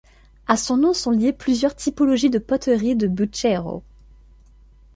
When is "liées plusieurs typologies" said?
1.11-2.31